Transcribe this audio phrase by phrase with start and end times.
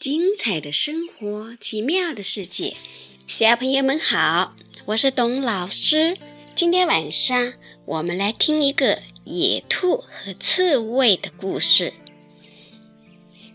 [0.00, 2.74] 精彩的生活，奇妙的世界，
[3.26, 6.16] 小朋友们好，我是董老师。
[6.54, 7.52] 今天晚上
[7.84, 11.92] 我们来听一个野兔和刺猬的故事。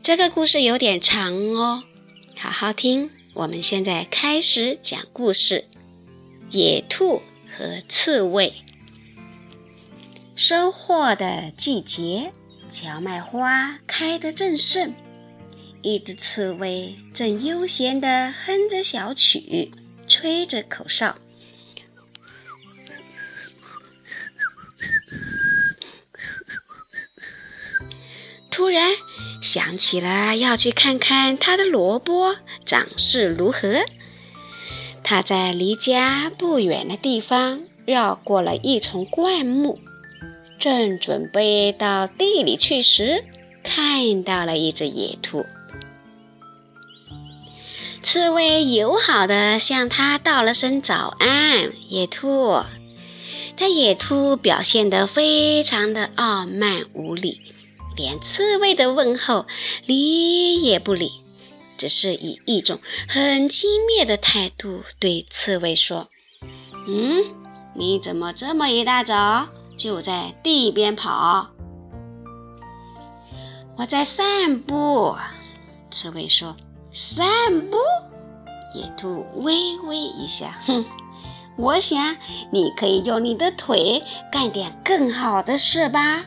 [0.04, 1.84] 这个故事有点长哦，
[2.38, 3.10] 好好听。
[3.34, 5.66] 我们现在开始讲故事：
[6.52, 7.24] 野兔
[7.58, 8.54] 和刺猬。
[10.36, 12.32] 收获的季节，
[12.70, 14.94] 荞麦花开得正盛。
[15.86, 19.72] 一只刺猬正悠闲地哼着小曲，
[20.08, 21.16] 吹着口哨。
[28.50, 28.94] 突然
[29.44, 33.86] 想起了要去看看它的萝卜长势如何。
[35.04, 39.80] 它在离家不远的地方绕过了一丛灌木，
[40.58, 43.24] 正准备到地里去时，
[43.64, 45.46] 看到了一只野兔。
[48.06, 52.62] 刺猬友好地向他道了声早安，野兔。
[53.58, 57.42] 但野兔表现得非常的傲慢无礼，
[57.96, 59.48] 连刺猬的问候
[59.88, 61.14] 理也不理，
[61.80, 66.08] 只是以一种很轻蔑的态度对刺猬说
[66.88, 67.24] ：“嗯，
[67.74, 69.48] 你怎么这么一大早
[69.80, 71.48] 就在地边跑
[73.80, 75.16] ？”“我在散步。”
[75.90, 76.56] 刺猬说。
[76.96, 77.26] 散
[77.70, 77.78] 步，
[78.74, 80.86] 野兔微微一笑，哼，
[81.58, 82.16] 我想
[82.54, 84.02] 你可以用你的腿
[84.32, 86.24] 干点更好的事吧。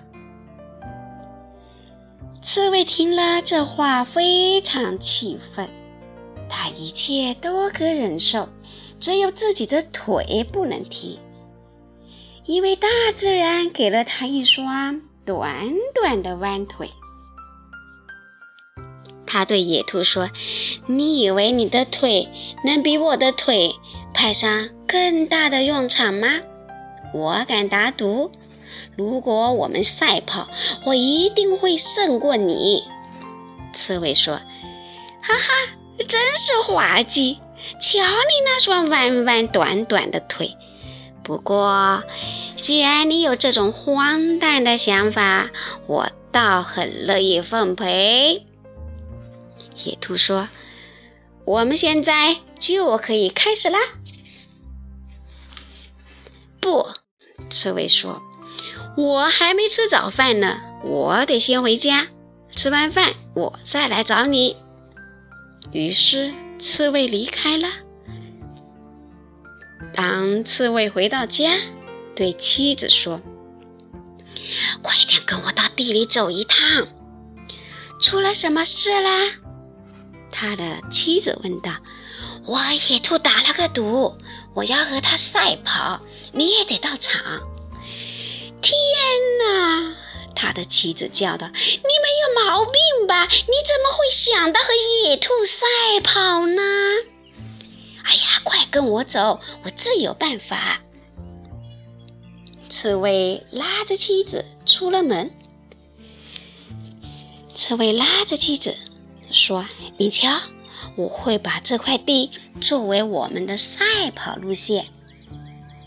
[2.42, 5.70] 刺猬听了这话非常气愤，
[6.50, 8.50] 他一切都可忍受，
[9.00, 11.18] 只有自己的腿不能踢，
[12.44, 16.90] 因为大自然给了他一双短短的弯腿。
[19.28, 20.30] 他对野兔说
[20.88, 22.28] ：“你以为你的腿
[22.64, 23.74] 能比我的腿
[24.14, 26.28] 派上更大的用场吗？
[27.12, 28.32] 我敢打赌，
[28.96, 30.48] 如果我们赛跑，
[30.86, 32.82] 我一定会胜过你。”
[33.74, 34.36] 刺猬说
[35.22, 35.74] ：“哈哈，
[36.08, 37.36] 真是滑稽！
[37.78, 40.56] 瞧你那双弯弯短短的腿。
[41.22, 42.02] 不过，
[42.62, 45.50] 既然你有这种荒诞的想法，
[45.86, 48.46] 我倒很乐意奉陪。”
[49.84, 50.48] 野兔说
[51.46, 53.78] ：“我们现在就可以开始啦。”
[56.60, 56.88] 不，
[57.50, 58.20] 刺猬说
[58.96, 62.08] ：“我还没吃早饭呢，我得先回家。
[62.54, 64.56] 吃完饭我再来找你。”
[65.72, 67.68] 于是刺猬离开了。
[69.94, 71.52] 当刺猬回到家，
[72.14, 73.20] 对妻子说
[74.82, 76.88] ：“快点跟我到地里走一趟，
[78.00, 79.10] 出了什么事啦？”
[80.40, 81.72] 他的妻子问道
[82.46, 84.16] ：“我野兔打了个赌，
[84.54, 86.00] 我要和他赛跑，
[86.30, 87.20] 你也得到场。”
[88.62, 88.78] 天
[89.40, 89.96] 哪！
[90.36, 93.24] 他的妻子叫道：“你没有毛病吧？
[93.24, 93.32] 你
[93.66, 94.68] 怎么会想到和
[95.08, 95.66] 野兔赛
[96.04, 96.62] 跑呢？”
[98.06, 100.80] 哎呀，快跟我走，我自有办法。
[102.68, 105.32] 刺猬拉着妻子出了门。
[107.56, 108.76] 刺猬拉着妻子。
[109.30, 109.66] 说
[109.98, 110.40] ：“你瞧，
[110.96, 112.30] 我会把这块地
[112.60, 114.86] 作为我们的赛跑路线。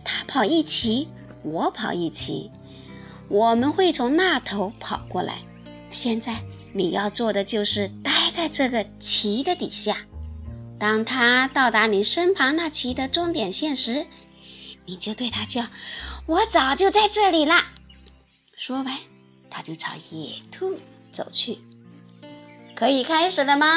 [0.04, 1.08] 他跑一骑，
[1.44, 2.52] 我跑一骑，
[3.28, 5.44] 我们会从那头跑过来。
[5.90, 6.44] 现在
[6.74, 9.98] 你要做的就是待在这个旗的底下。
[10.80, 14.08] 当他到达你身旁那旗的终点线时，
[14.86, 15.68] 你就对他叫
[16.26, 17.72] ：‘我早就在这里啦！’
[18.56, 18.98] 说完，
[19.50, 20.78] 他就朝野兔
[21.12, 21.60] 走去。”
[22.82, 23.68] 可以开始了吗？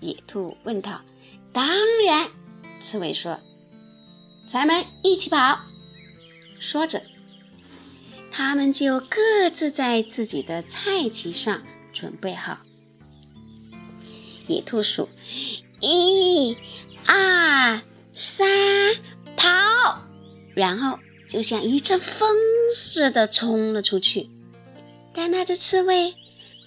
[0.00, 1.00] 野兔问道。
[1.50, 1.66] 当
[2.04, 2.28] 然，
[2.78, 3.40] 刺猬说。
[4.46, 5.60] 咱们一起跑。
[6.58, 7.02] 说着，
[8.30, 12.58] 他们就各自在自己的菜畦上准备好。
[14.46, 15.08] 野兔数：
[15.80, 16.58] 一、
[17.06, 17.80] 二、
[18.12, 18.46] 三，
[19.38, 20.02] 跑！
[20.54, 22.36] 然后就像一阵风
[22.74, 24.28] 似的冲了出去。
[25.14, 26.19] 但那只刺猬。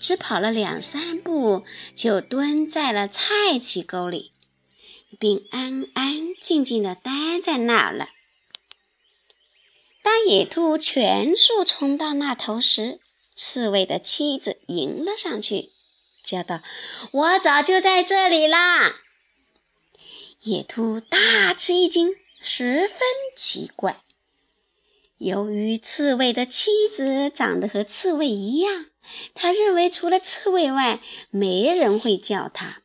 [0.03, 1.63] 只跑了两三步，
[1.95, 4.33] 就蹲在了菜畦沟里，
[5.17, 8.09] 并安安静静地待在那儿了。
[10.01, 12.99] 当野兔全速冲到那头时，
[13.33, 15.71] 刺猬的妻子迎了上去，
[16.21, 16.61] 叫道
[17.13, 18.93] ：“我早就在这里啦！”
[20.43, 22.99] 野兔大吃一惊，十分
[23.37, 24.02] 奇怪。
[25.23, 28.87] 由于刺猬的妻子长得和刺猬一样，
[29.33, 30.99] 他认为除了刺猬外，
[31.29, 32.81] 没人会叫他。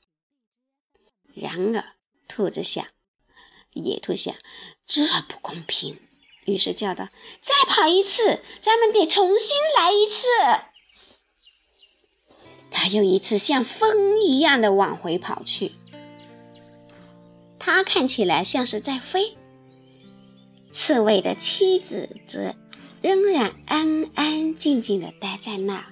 [1.35, 1.85] 然而，
[2.29, 2.87] 兔子想，
[3.73, 4.37] 野兔想，
[4.87, 5.99] 这不公平，
[6.44, 7.08] 于是叫道
[7.43, 10.29] ：“再跑一次，咱们得重新来一次。”
[12.70, 15.73] 他又一次像风一样的往回跑去。
[17.58, 19.37] 他看起来像是在飞。
[20.70, 22.55] 刺猬的妻子则
[23.00, 25.85] 仍然安安静静地待在那儿。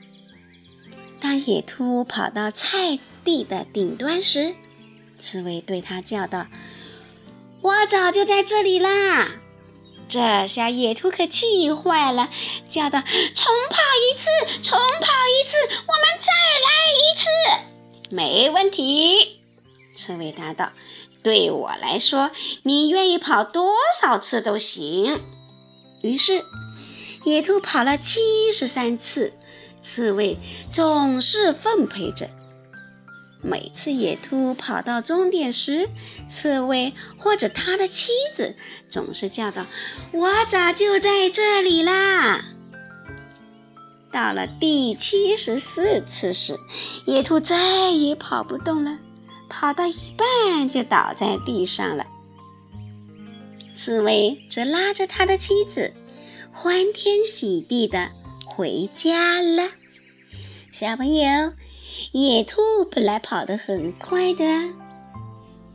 [1.20, 4.55] 当野兔跑到菜地的顶端时，
[5.19, 6.46] 刺猬对他叫道
[7.62, 9.31] ：“我早就在这里啦！”
[10.08, 12.31] 这下野兔可气坏了，
[12.69, 13.00] 叫道
[13.34, 13.79] ：“重跑
[14.12, 14.29] 一次，
[14.62, 15.56] 重跑一次，
[15.87, 16.32] 我们再
[16.62, 19.40] 来一次。”没问题，
[19.96, 20.70] 刺猬答道。
[21.26, 22.31] 对我来说，
[22.62, 25.20] 你愿意跑多少次都行。
[26.00, 26.44] 于是，
[27.25, 29.32] 野兔跑了七十三次，
[29.82, 30.38] 刺猬
[30.70, 32.31] 总是奉陪着。
[33.43, 35.88] 每次野兔跑到终点时，
[36.28, 38.55] 刺猬或者他的妻子
[38.88, 39.67] 总是叫道
[40.14, 42.44] ：“我早就在这里啦。”
[44.14, 46.56] 到了第七十四次时，
[47.05, 48.99] 野兔再也跑不动了。
[49.48, 52.04] 跑到一半就倒在地上了。
[53.75, 55.93] 刺猬则拉着他的妻子，
[56.52, 58.10] 欢天喜地的
[58.46, 59.69] 回家了。
[60.72, 61.52] 小朋友，
[62.12, 62.60] 野兔
[62.90, 64.44] 本来跑得很快的，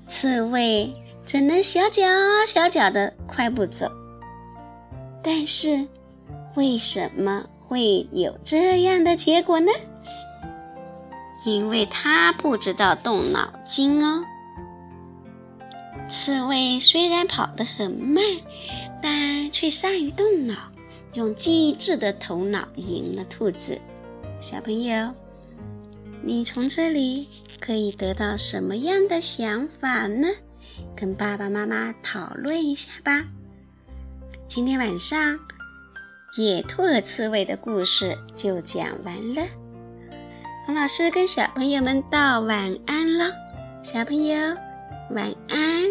[0.07, 0.93] 刺猬
[1.25, 2.03] 只能小脚
[2.47, 3.91] 小脚的快步走。
[5.23, 5.87] 但是，
[6.55, 9.71] 为什么会有这样的结果呢？
[11.43, 14.23] 因为他不知道动脑筋哦。
[16.07, 18.23] 刺猬虽然跑得很慢，
[19.01, 20.55] 但却善于动脑，
[21.13, 23.79] 用机智的头脑赢了兔子。
[24.39, 25.13] 小朋友，
[26.21, 27.27] 你从这里
[27.59, 30.27] 可以得到什么样的想法呢？
[30.95, 33.25] 跟爸爸妈妈讨论一下吧。
[34.47, 35.39] 今天晚上，
[36.37, 39.43] 野兔和刺猬的故事就讲完了。
[40.63, 43.31] 唐老师跟小朋友们道晚安了。
[43.81, 44.35] 小朋友
[45.09, 45.89] 晚安。